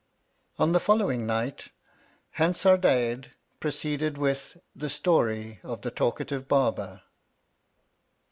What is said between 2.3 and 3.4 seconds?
Huusardadade